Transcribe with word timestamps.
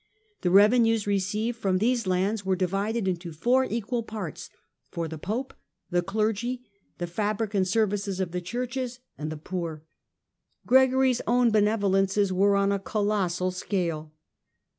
The 0.41 0.49
revenues 0.49 1.05
received 1.05 1.59
from 1.59 1.77
these 1.77 2.07
lands 2.07 2.43
were 2.43 2.55
divided 2.55 3.07
into 3.07 3.31
four 3.31 3.65
equal 3.65 4.01
parts, 4.01 4.49
for 4.89 5.07
the 5.07 5.19
Pope, 5.19 5.53
the 5.91 6.01
clergy, 6.01 6.63
the 6.97 7.05
fabric 7.05 7.53
and 7.53 7.67
services 7.67 8.19
of 8.19 8.31
the 8.31 8.41
churches, 8.41 8.97
and 9.15 9.31
the 9.31 9.37
poor. 9.37 9.83
Gregory's 10.65 11.21
own 11.27 11.51
benevolences 11.51 12.33
were 12.33 12.55
on 12.55 12.71
a 12.71 12.79
colossal 12.79 13.51
scale. 13.51 14.11